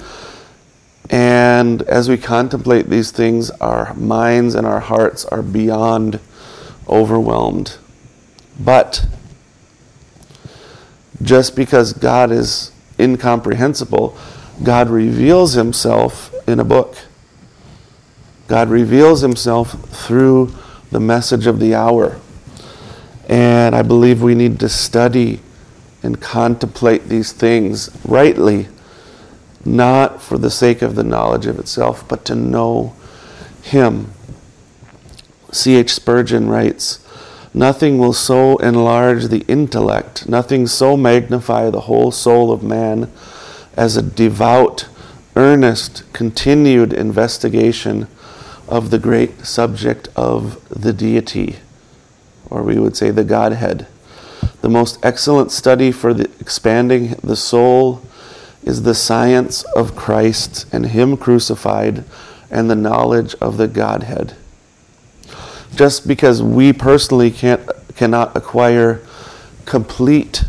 And 1.12 1.82
as 1.84 2.08
we 2.08 2.18
contemplate 2.18 2.88
these 2.88 3.12
things, 3.12 3.51
our 3.51 3.94
minds 3.96 4.56
and 4.56 4.65
our 4.65 4.80
hearts 4.80 5.25
are 5.25 5.41
beyond 5.41 6.22
overwhelmed. 6.88 7.77
But 8.58 9.06
just 11.22 11.56
because 11.56 11.91
God 11.91 12.32
is 12.32 12.72
incomprehensible, 12.98 14.18
God 14.63 14.89
reveals 14.89 15.53
himself 15.53 16.34
in 16.48 16.60
a 16.60 16.63
book. 16.63 16.98
God 18.48 18.70
reveals 18.70 19.22
himself 19.22 19.74
through 19.89 20.53
the 20.91 21.00
message 21.00 21.46
of 21.46 21.60
the 21.60 21.75
hour. 21.75 22.20
And 23.27 23.75
I 23.75 23.82
believe 23.82 24.22
we 24.22 24.36
need 24.36 24.60
to 24.62 24.70
study 24.70 25.41
and 26.03 26.22
contemplate 26.22 27.08
these 27.08 27.32
things 27.32 27.89
rightly, 28.06 28.68
not 29.65 30.22
for 30.22 30.38
the 30.38 30.51
sake 30.51 30.82
of 30.82 30.96
the 30.96 31.03
knowledge 31.03 31.46
of 31.46 31.60
itself, 31.60 32.08
but 32.08 32.25
to 32.25 32.36
know 32.36 32.96
Him. 33.62 34.12
C.H. 35.51 35.94
Spurgeon 35.94 36.48
writes, 36.48 37.00
Nothing 37.53 37.98
will 37.98 38.13
so 38.13 38.58
enlarge 38.58 39.25
the 39.25 39.46
intellect, 39.48 40.27
nothing 40.30 40.68
so 40.68 40.96
magnify 40.96 41.70
the 41.70 41.82
whole 41.82 42.12
soul 42.12 42.51
of 42.51 42.63
man 42.63 43.12
as 43.75 43.98
a 43.98 44.01
devout, 44.01 44.88
earnest, 45.36 46.03
continued 46.13 46.94
investigation 46.94 48.08
of 48.70 48.89
the 48.89 49.00
great 49.00 49.46
subject 49.46 50.08
of 50.15 50.65
the 50.70 50.94
deity, 50.94 51.58
or 52.50 52.63
we 52.63 52.80
would 52.80 52.96
say 52.96 53.12
the 53.12 53.25
Godhead. 53.25 53.86
The 54.62 54.70
most 54.70 55.03
excellent 55.03 55.51
study 55.51 55.91
for 55.91 56.13
the 56.13 56.30
expanding 56.39 57.15
the 57.22 57.36
soul 57.36 58.01
is 58.63 58.83
the 58.83 58.96
science 58.96 59.64
of 59.75 59.96
Christ 59.96 60.66
and 60.72 60.88
Him 60.88 61.18
crucified 61.18 62.03
and 62.50 62.70
the 62.70 62.75
knowledge 62.75 63.36
of 63.36 63.57
the 63.57 63.68
Godhead. 63.68 64.36
Just 65.75 66.07
because 66.07 66.44
we 66.44 66.74
personally 66.74 67.31
can't, 67.31 67.70
cannot 67.96 68.36
acquire 68.36 69.01
complete, 69.66 70.44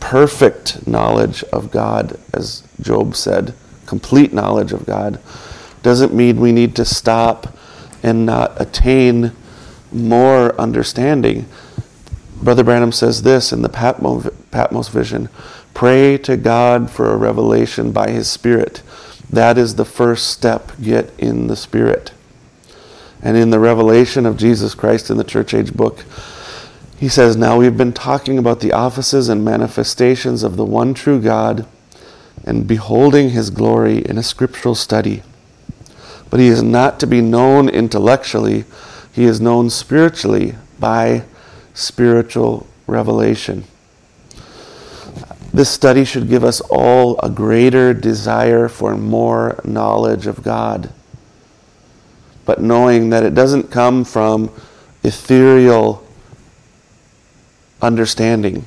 perfect 0.00 0.86
knowledge 0.86 1.42
of 1.44 1.70
God, 1.70 2.18
as 2.32 2.62
Job 2.80 3.16
said, 3.16 3.54
complete 3.86 4.32
knowledge 4.32 4.72
of 4.72 4.84
God, 4.84 5.18
doesn't 5.82 6.14
mean 6.14 6.40
we 6.40 6.52
need 6.52 6.76
to 6.76 6.84
stop 6.84 7.56
and 8.02 8.26
not 8.26 8.60
attain 8.60 9.32
more 9.90 10.58
understanding. 10.60 11.46
Brother 12.42 12.64
Branham 12.64 12.92
says 12.92 13.22
this 13.22 13.52
in 13.52 13.62
the 13.62 13.68
Patmos, 13.68 14.28
Patmos 14.54 14.86
vision 14.86 15.28
pray 15.74 16.16
to 16.18 16.36
God 16.36 16.88
for 16.88 17.10
a 17.10 17.16
revelation 17.16 17.90
by 17.90 18.10
His 18.10 18.30
Spirit. 18.30 18.82
That 19.28 19.58
is 19.58 19.74
the 19.74 19.84
first 19.84 20.28
step. 20.28 20.70
Get 20.80 21.12
in 21.18 21.48
the 21.48 21.56
Spirit. 21.56 22.12
And 23.20 23.36
in 23.36 23.50
the 23.50 23.58
revelation 23.58 24.24
of 24.24 24.36
Jesus 24.36 24.76
Christ 24.76 25.10
in 25.10 25.16
the 25.16 25.24
church 25.24 25.54
age 25.54 25.74
book, 25.74 26.04
he 26.96 27.08
says, 27.08 27.36
Now 27.36 27.58
we've 27.58 27.76
been 27.76 27.92
talking 27.92 28.38
about 28.38 28.60
the 28.60 28.72
offices 28.72 29.28
and 29.28 29.44
manifestations 29.44 30.44
of 30.44 30.54
the 30.56 30.64
one 30.64 30.94
true 30.94 31.20
God 31.20 31.66
and 32.44 32.68
beholding 32.68 33.30
his 33.30 33.50
glory 33.50 34.04
in 34.04 34.18
a 34.18 34.22
scriptural 34.22 34.76
study. 34.76 35.24
But 36.30 36.38
he 36.38 36.46
is 36.46 36.62
not 36.62 37.00
to 37.00 37.08
be 37.08 37.20
known 37.20 37.68
intellectually, 37.68 38.66
he 39.10 39.24
is 39.24 39.40
known 39.40 39.68
spiritually 39.68 40.54
by 40.78 41.24
spiritual 41.72 42.68
revelation. 42.86 43.64
This 45.54 45.70
study 45.70 46.04
should 46.04 46.28
give 46.28 46.42
us 46.42 46.60
all 46.62 47.16
a 47.20 47.30
greater 47.30 47.94
desire 47.94 48.66
for 48.66 48.96
more 48.96 49.60
knowledge 49.62 50.26
of 50.26 50.42
God. 50.42 50.92
But 52.44 52.60
knowing 52.60 53.10
that 53.10 53.22
it 53.22 53.36
doesn't 53.36 53.70
come 53.70 54.04
from 54.04 54.50
ethereal 55.04 56.04
understanding, 57.80 58.64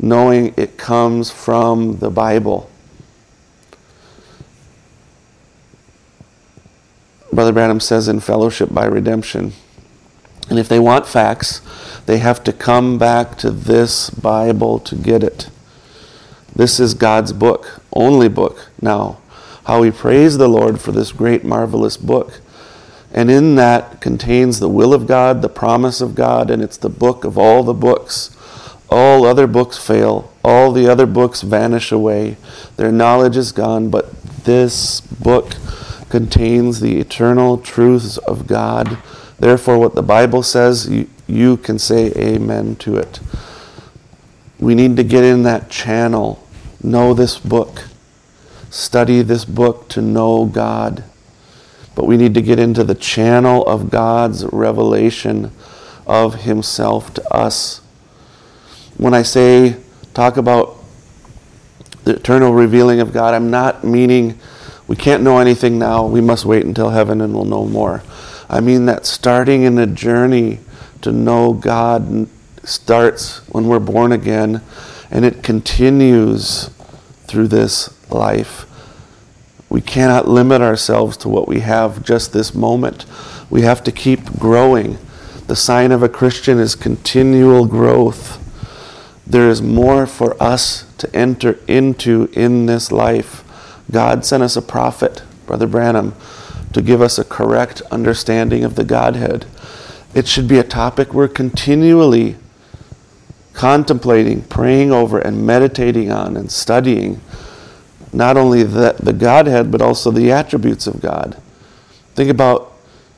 knowing 0.00 0.52
it 0.56 0.76
comes 0.76 1.30
from 1.30 1.98
the 1.98 2.10
Bible. 2.10 2.68
Brother 7.32 7.52
Branham 7.52 7.78
says 7.78 8.08
in 8.08 8.18
Fellowship 8.18 8.74
by 8.74 8.86
Redemption. 8.86 9.52
And 10.50 10.58
if 10.58 10.68
they 10.68 10.80
want 10.80 11.06
facts, 11.06 11.60
they 12.06 12.18
have 12.18 12.42
to 12.42 12.52
come 12.52 12.98
back 12.98 13.38
to 13.38 13.52
this 13.52 14.10
Bible 14.10 14.80
to 14.80 14.96
get 14.96 15.22
it. 15.22 15.48
This 16.56 16.78
is 16.78 16.94
God's 16.94 17.32
book, 17.32 17.80
only 17.92 18.28
book. 18.28 18.70
Now, 18.80 19.18
how 19.64 19.80
we 19.80 19.90
praise 19.90 20.38
the 20.38 20.48
Lord 20.48 20.80
for 20.80 20.92
this 20.92 21.12
great, 21.12 21.44
marvelous 21.44 21.96
book. 21.96 22.40
And 23.12 23.30
in 23.30 23.54
that 23.54 24.00
contains 24.00 24.58
the 24.58 24.68
will 24.68 24.92
of 24.92 25.06
God, 25.06 25.40
the 25.40 25.48
promise 25.48 26.00
of 26.00 26.14
God, 26.14 26.50
and 26.50 26.62
it's 26.62 26.76
the 26.76 26.88
book 26.88 27.24
of 27.24 27.38
all 27.38 27.62
the 27.62 27.74
books. 27.74 28.36
All 28.90 29.24
other 29.24 29.46
books 29.46 29.78
fail, 29.78 30.32
all 30.44 30.72
the 30.72 30.90
other 30.90 31.06
books 31.06 31.42
vanish 31.42 31.90
away. 31.90 32.36
Their 32.76 32.92
knowledge 32.92 33.36
is 33.36 33.50
gone, 33.50 33.88
but 33.88 34.12
this 34.44 35.00
book 35.00 35.56
contains 36.08 36.80
the 36.80 37.00
eternal 37.00 37.58
truths 37.58 38.18
of 38.18 38.46
God. 38.46 38.98
Therefore, 39.38 39.78
what 39.78 39.94
the 39.94 40.02
Bible 40.02 40.42
says, 40.42 40.88
you, 40.88 41.08
you 41.26 41.56
can 41.56 41.78
say 41.78 42.12
amen 42.12 42.76
to 42.76 42.96
it. 42.96 43.20
We 44.58 44.74
need 44.74 44.96
to 44.96 45.04
get 45.04 45.24
in 45.24 45.42
that 45.42 45.70
channel, 45.70 46.43
know 46.84 47.14
this 47.14 47.38
book, 47.38 47.84
study 48.70 49.22
this 49.22 49.44
book 49.44 49.88
to 49.88 50.02
know 50.02 50.44
God. 50.46 51.04
But 51.94 52.06
we 52.06 52.16
need 52.16 52.34
to 52.34 52.42
get 52.42 52.58
into 52.58 52.84
the 52.84 52.94
channel 52.94 53.64
of 53.66 53.90
God's 53.90 54.44
revelation 54.46 55.52
of 56.06 56.42
Himself 56.42 57.14
to 57.14 57.34
us. 57.34 57.80
When 58.96 59.14
I 59.14 59.22
say, 59.22 59.76
talk 60.12 60.36
about 60.36 60.76
the 62.04 62.16
eternal 62.16 62.52
revealing 62.52 63.00
of 63.00 63.12
God, 63.12 63.34
I'm 63.34 63.50
not 63.50 63.84
meaning 63.84 64.38
we 64.86 64.96
can't 64.96 65.22
know 65.22 65.38
anything 65.38 65.78
now. 65.78 66.06
We 66.06 66.20
must 66.20 66.44
wait 66.44 66.64
until 66.64 66.90
heaven 66.90 67.20
and 67.20 67.34
we'll 67.34 67.46
know 67.46 67.64
more. 67.64 68.02
I 68.48 68.60
mean 68.60 68.86
that 68.86 69.06
starting 69.06 69.62
in 69.62 69.78
a 69.78 69.86
journey 69.86 70.60
to 71.00 71.10
know 71.10 71.54
God 71.54 72.28
starts 72.62 73.38
when 73.48 73.66
we're 73.66 73.78
born 73.78 74.12
again 74.12 74.60
and 75.10 75.24
it 75.24 75.42
continues 75.42 76.70
through 77.34 77.48
this 77.48 77.92
life. 78.12 78.64
We 79.68 79.80
cannot 79.80 80.28
limit 80.28 80.62
ourselves 80.62 81.16
to 81.18 81.28
what 81.28 81.48
we 81.48 81.60
have 81.60 82.04
just 82.04 82.32
this 82.32 82.54
moment. 82.54 83.06
We 83.50 83.62
have 83.62 83.82
to 83.84 83.92
keep 83.92 84.38
growing. 84.38 84.98
The 85.48 85.56
sign 85.56 85.90
of 85.90 86.00
a 86.00 86.08
Christian 86.08 86.60
is 86.60 86.76
continual 86.76 87.66
growth. 87.66 88.38
There 89.26 89.48
is 89.48 89.60
more 89.60 90.06
for 90.06 90.40
us 90.40 90.84
to 90.98 91.12
enter 91.14 91.58
into 91.66 92.30
in 92.34 92.66
this 92.66 92.92
life. 92.92 93.42
God 93.90 94.24
sent 94.24 94.44
us 94.44 94.54
a 94.54 94.62
prophet, 94.62 95.24
Brother 95.44 95.66
Branham, 95.66 96.14
to 96.72 96.80
give 96.80 97.02
us 97.02 97.18
a 97.18 97.24
correct 97.24 97.82
understanding 97.90 98.62
of 98.62 98.76
the 98.76 98.84
Godhead. 98.84 99.44
It 100.14 100.28
should 100.28 100.46
be 100.46 100.58
a 100.58 100.64
topic 100.64 101.12
we're 101.12 101.26
continually 101.26 102.36
contemplating, 103.54 104.42
praying 104.42 104.92
over, 104.92 105.18
and 105.18 105.46
meditating 105.46 106.10
on 106.10 106.36
and 106.36 106.50
studying 106.50 107.20
not 108.12 108.36
only 108.36 108.62
the, 108.62 108.96
the 109.00 109.12
Godhead, 109.12 109.70
but 109.70 109.82
also 109.82 110.10
the 110.10 110.30
attributes 110.30 110.86
of 110.86 111.00
God. 111.00 111.40
Think 112.14 112.30
about 112.30 112.72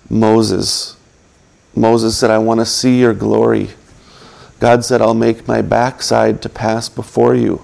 Moses. 0.09 0.97
Moses 1.75 2.17
said, 2.17 2.31
I 2.31 2.39
want 2.39 2.61
to 2.61 2.67
see 2.67 2.99
your 3.01 3.13
glory. 3.13 3.71
God 4.59 4.85
said, 4.85 5.03
I'll 5.03 5.15
make 5.15 5.47
my 5.47 5.61
backside 5.61 6.41
to 6.43 6.49
pass 6.49 6.89
before 6.89 7.35
you. 7.35 7.61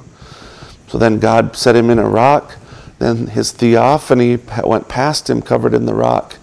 So 0.88 0.98
then 0.98 1.18
God 1.18 1.56
set 1.56 1.74
him 1.74 1.88
in 1.88 1.98
a 1.98 2.08
rock. 2.08 2.58
Then 2.98 3.28
his 3.28 3.50
theophany 3.50 4.38
went 4.62 4.88
past 4.88 5.30
him, 5.30 5.40
covered 5.40 5.72
in 5.72 5.86
the 5.86 5.94
rock. 5.94 6.36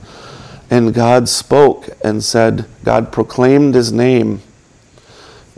And 0.71 0.93
God 0.93 1.29
spoke 1.29 1.89
and 2.03 2.23
said, 2.23 2.65
God 2.83 3.11
proclaimed 3.11 3.75
his 3.75 3.91
name. 3.91 4.41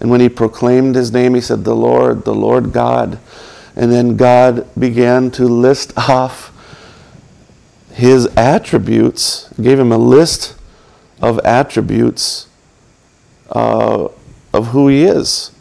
And 0.01 0.09
when 0.09 0.19
he 0.19 0.27
proclaimed 0.27 0.95
his 0.95 1.13
name, 1.13 1.35
he 1.35 1.41
said, 1.41 1.63
The 1.63 1.75
Lord, 1.75 2.25
the 2.25 2.35
Lord 2.35 2.73
God. 2.73 3.19
And 3.75 3.91
then 3.91 4.17
God 4.17 4.67
began 4.77 5.31
to 5.31 5.45
list 5.45 5.97
off 6.09 6.51
his 7.93 8.25
attributes, 8.35 9.47
gave 9.61 9.79
him 9.79 9.91
a 9.93 9.97
list 9.97 10.55
of 11.21 11.39
attributes 11.45 12.47
uh, 13.49 14.09
of 14.53 14.67
who 14.67 14.89
he 14.89 15.03
is 15.03 15.51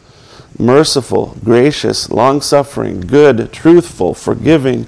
merciful, 0.61 1.37
gracious, 1.43 2.09
long 2.09 2.41
suffering, 2.41 3.01
good, 3.01 3.51
truthful, 3.51 4.13
forgiving, 4.13 4.85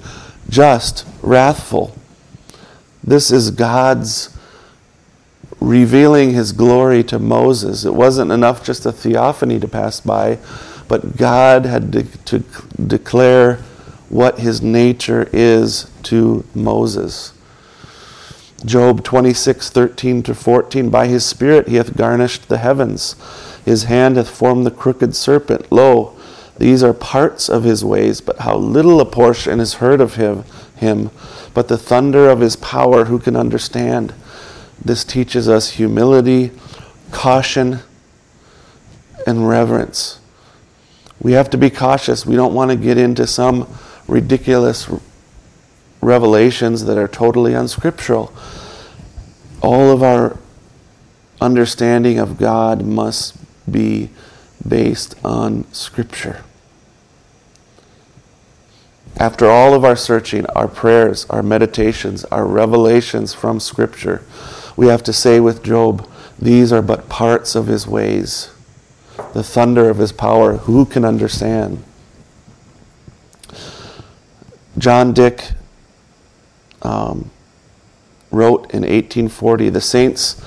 just, 0.48 1.06
wrathful. 1.20 1.96
This 3.02 3.30
is 3.30 3.50
God's 3.50 4.33
revealing 5.64 6.32
his 6.32 6.52
glory 6.52 7.02
to 7.04 7.18
Moses. 7.18 7.84
It 7.84 7.94
wasn't 7.94 8.30
enough 8.30 8.64
just 8.64 8.86
a 8.86 8.92
theophany 8.92 9.58
to 9.60 9.68
pass 9.68 10.00
by, 10.00 10.38
but 10.88 11.16
God 11.16 11.64
had 11.64 11.90
de- 11.90 12.02
to 12.02 12.44
declare 12.86 13.56
what 14.08 14.40
his 14.40 14.60
nature 14.62 15.28
is 15.32 15.90
to 16.04 16.44
Moses. 16.54 17.32
Job 18.64 19.04
26, 19.04 19.70
13 19.70 20.22
to 20.22 20.34
14. 20.34 20.88
By 20.90 21.06
his 21.06 21.24
Spirit 21.24 21.68
he 21.68 21.76
hath 21.76 21.96
garnished 21.96 22.48
the 22.48 22.58
heavens. 22.58 23.16
His 23.64 23.84
hand 23.84 24.16
hath 24.16 24.28
formed 24.28 24.66
the 24.66 24.70
crooked 24.70 25.16
serpent. 25.16 25.70
Lo, 25.72 26.14
these 26.58 26.82
are 26.82 26.94
parts 26.94 27.48
of 27.48 27.64
his 27.64 27.84
ways, 27.84 28.20
but 28.20 28.40
how 28.40 28.56
little 28.56 29.00
a 29.00 29.06
portion 29.06 29.60
is 29.60 29.74
heard 29.74 30.00
of 30.00 30.14
him. 30.14 30.44
him. 30.76 31.10
But 31.52 31.68
the 31.68 31.78
thunder 31.78 32.28
of 32.28 32.40
his 32.40 32.56
power, 32.56 33.06
who 33.06 33.18
can 33.18 33.36
understand? 33.36 34.14
This 34.82 35.04
teaches 35.04 35.48
us 35.48 35.72
humility, 35.72 36.50
caution, 37.10 37.80
and 39.26 39.48
reverence. 39.48 40.20
We 41.20 41.32
have 41.32 41.50
to 41.50 41.58
be 41.58 41.70
cautious. 41.70 42.26
We 42.26 42.36
don't 42.36 42.54
want 42.54 42.70
to 42.70 42.76
get 42.76 42.98
into 42.98 43.26
some 43.26 43.68
ridiculous 44.06 44.90
revelations 46.00 46.84
that 46.84 46.98
are 46.98 47.08
totally 47.08 47.54
unscriptural. 47.54 48.32
All 49.62 49.90
of 49.90 50.02
our 50.02 50.38
understanding 51.40 52.18
of 52.18 52.36
God 52.36 52.84
must 52.84 53.36
be 53.70 54.10
based 54.66 55.14
on 55.24 55.70
Scripture. 55.72 56.44
After 59.16 59.46
all 59.46 59.74
of 59.74 59.84
our 59.84 59.96
searching, 59.96 60.44
our 60.46 60.68
prayers, 60.68 61.24
our 61.30 61.42
meditations, 61.42 62.24
our 62.26 62.46
revelations 62.46 63.32
from 63.32 63.60
Scripture, 63.60 64.24
we 64.76 64.88
have 64.88 65.02
to 65.04 65.12
say 65.12 65.40
with 65.40 65.62
Job, 65.62 66.08
these 66.38 66.72
are 66.72 66.82
but 66.82 67.08
parts 67.08 67.54
of 67.54 67.66
his 67.66 67.86
ways. 67.86 68.50
The 69.32 69.42
thunder 69.42 69.88
of 69.88 69.98
his 69.98 70.12
power, 70.12 70.56
who 70.58 70.84
can 70.84 71.04
understand? 71.04 71.82
John 74.76 75.12
Dick 75.12 75.52
um, 76.82 77.30
wrote 78.32 78.62
in 78.72 78.82
1840 78.82 79.70
The 79.70 79.80
saints 79.80 80.42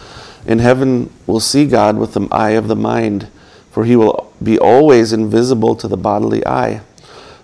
in 0.45 0.59
heaven 0.59 1.11
will 1.25 1.39
see 1.39 1.65
God 1.65 1.97
with 1.97 2.13
the 2.13 2.27
eye 2.31 2.51
of 2.51 2.67
the 2.67 2.75
mind, 2.75 3.29
for 3.71 3.85
he 3.85 3.95
will 3.95 4.33
be 4.43 4.59
always 4.59 5.13
invisible 5.13 5.75
to 5.75 5.87
the 5.87 5.97
bodily 5.97 6.45
eye. 6.45 6.81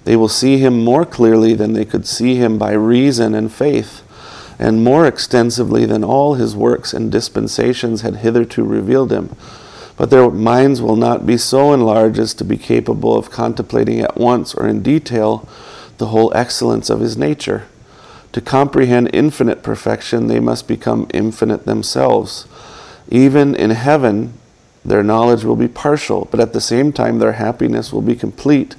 They 0.04 0.18
will 0.18 0.28
see 0.28 0.58
him 0.58 0.84
more 0.84 1.06
clearly 1.06 1.54
than 1.54 1.72
they 1.72 1.86
could 1.86 2.06
see 2.06 2.36
him 2.36 2.58
by 2.58 2.74
reason 2.74 3.34
and 3.34 3.52
faith 3.52 4.03
and 4.60 4.84
more 4.84 5.06
extensively 5.06 5.86
than 5.86 6.04
all 6.04 6.36
his 6.36 6.56
works 6.56 6.94
and 6.94 7.12
dispensations 7.12 8.02
had 8.02 8.18
hitherto 8.18 8.64
revealed 8.64 9.12
him. 9.12 9.36
But 9.96 10.10
their 10.10 10.30
minds 10.30 10.82
will 10.82 10.96
not 10.96 11.26
be 11.26 11.38
so 11.38 11.74
enlarged 11.74 12.20
as 12.20 12.34
to 12.36 12.44
be 12.44 12.58
capable 12.58 13.16
of 13.16 13.30
contemplating 13.30 14.00
at 14.00 14.18
once 14.18 14.56
or 14.56 14.68
in 14.68 14.82
detail 14.82 15.48
the 15.98 16.08
whole 16.08 16.32
excellence 16.36 16.90
of 16.90 17.00
his 17.00 17.18
nature. 17.18 17.68
To 18.32 18.42
comprehend 18.42 19.12
infinite 19.14 19.62
perfection, 19.62 20.28
they 20.28 20.40
must 20.40 20.68
become 20.68 21.08
infinite 21.14 21.66
themselves. 21.66 22.48
Even 23.10 23.56
in 23.56 23.70
heaven, 23.70 24.34
their 24.84 25.04
knowledge 25.04 25.44
will 25.44 25.56
be 25.56 25.68
partial, 25.68 26.28
but 26.32 26.40
at 26.40 26.52
the 26.52 26.62
same 26.62 26.92
time, 26.92 27.20
their 27.20 27.34
happiness 27.34 27.94
will 27.94 28.02
be 28.02 28.16
complete, 28.16 28.76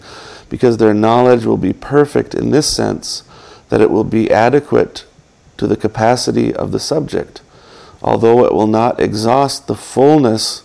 because 0.51 0.77
their 0.77 0.93
knowledge 0.93 1.45
will 1.45 1.57
be 1.57 1.73
perfect 1.73 2.35
in 2.35 2.51
this 2.51 2.67
sense 2.67 3.23
that 3.69 3.81
it 3.81 3.91
will 3.91 4.05
be 4.05 4.31
adequate 4.31 5.05
to 5.57 5.67
the 5.67 5.77
capacity 5.77 6.55
of 6.55 6.73
the 6.73 6.81
subject, 6.81 7.43
although 8.03 8.45
it 8.45 8.53
will 8.53 8.67
not 8.67 9.01
exhaust 9.01 9.67
the 9.67 9.75
fullness 9.75 10.63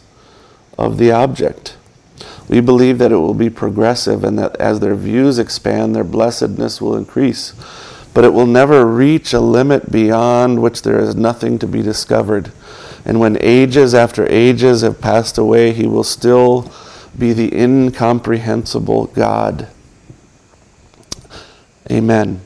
of 0.78 0.98
the 0.98 1.12
object. 1.12 1.76
We 2.48 2.62
believe 2.62 2.98
that 2.98 3.12
it 3.12 3.18
will 3.18 3.36
be 3.36 3.50
progressive 3.50 4.24
and 4.24 4.38
that 4.40 4.56
as 4.58 4.80
their 4.80 4.96
views 4.96 5.38
expand, 5.38 5.96
their 5.96 6.04
blessedness 6.04 6.82
will 6.82 6.96
increase. 6.96 7.54
But 8.14 8.24
it 8.26 8.34
will 8.34 8.48
never 8.48 8.86
reach 8.86 9.34
a 9.34 9.40
limit 9.40 9.92
beyond 9.92 10.62
which 10.62 10.82
there 10.82 11.00
is 11.00 11.16
nothing 11.16 11.60
to 11.60 11.68
be 11.68 11.84
discovered. 11.84 12.52
And 13.06 13.20
when 13.20 13.38
ages 13.40 13.94
after 13.94 14.28
ages 14.28 14.82
have 14.82 15.00
passed 15.00 15.38
away, 15.38 15.74
he 15.74 15.86
will 15.86 16.04
still 16.04 16.72
be 17.18 17.34
the 17.34 17.56
incomprehensible 17.56 19.08
God. 19.08 19.68
Amen. 21.92 22.42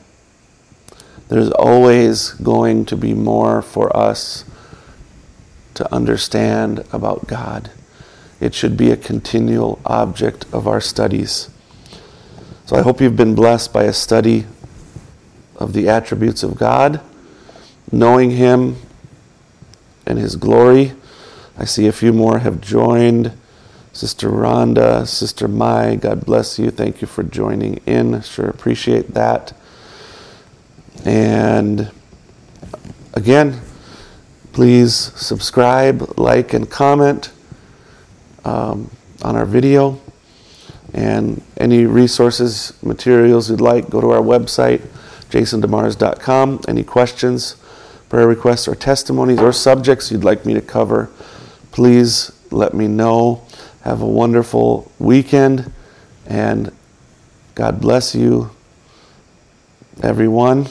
There's 1.28 1.50
always 1.50 2.30
going 2.32 2.84
to 2.86 2.96
be 2.96 3.14
more 3.14 3.62
for 3.62 3.94
us 3.96 4.44
to 5.74 5.92
understand 5.92 6.84
about 6.92 7.26
God. 7.26 7.70
It 8.40 8.54
should 8.54 8.76
be 8.76 8.90
a 8.90 8.96
continual 8.96 9.80
object 9.86 10.44
of 10.52 10.68
our 10.68 10.80
studies. 10.80 11.50
So 12.66 12.76
I 12.76 12.82
hope 12.82 13.00
you've 13.00 13.16
been 13.16 13.34
blessed 13.34 13.72
by 13.72 13.84
a 13.84 13.92
study 13.92 14.46
of 15.56 15.72
the 15.72 15.88
attributes 15.88 16.42
of 16.42 16.56
God, 16.56 17.00
knowing 17.90 18.32
Him 18.32 18.76
and 20.06 20.18
His 20.18 20.36
glory. 20.36 20.92
I 21.56 21.64
see 21.64 21.86
a 21.86 21.92
few 21.92 22.12
more 22.12 22.40
have 22.40 22.60
joined. 22.60 23.32
Sister 23.92 24.28
Rhonda, 24.28 25.06
Sister 25.06 25.46
Mai, 25.46 25.94
God 25.94 26.26
bless 26.26 26.58
you. 26.58 26.70
Thank 26.70 27.00
you 27.00 27.06
for 27.06 27.22
joining 27.22 27.76
in. 27.86 28.20
Sure 28.22 28.48
appreciate 28.48 29.14
that. 29.14 29.52
And 31.04 31.90
again, 33.14 33.60
please 34.52 34.94
subscribe, 34.94 36.18
like, 36.18 36.54
and 36.54 36.70
comment 36.70 37.32
um, 38.44 38.90
on 39.22 39.36
our 39.36 39.44
video. 39.44 40.00
And 40.92 41.42
any 41.56 41.86
resources, 41.86 42.72
materials 42.82 43.50
you'd 43.50 43.60
like, 43.60 43.90
go 43.90 44.00
to 44.00 44.10
our 44.10 44.22
website, 44.22 44.80
jasondemars.com. 45.30 46.60
Any 46.68 46.84
questions, 46.84 47.56
prayer 48.08 48.28
requests, 48.28 48.68
or 48.68 48.76
testimonies, 48.76 49.40
or 49.40 49.52
subjects 49.52 50.12
you'd 50.12 50.22
like 50.22 50.46
me 50.46 50.54
to 50.54 50.60
cover, 50.60 51.10
please 51.72 52.30
let 52.52 52.74
me 52.74 52.86
know. 52.86 53.42
Have 53.82 54.00
a 54.00 54.06
wonderful 54.06 54.90
weekend, 54.98 55.70
and 56.26 56.72
God 57.54 57.80
bless 57.80 58.14
you, 58.14 58.50
everyone. 60.00 60.68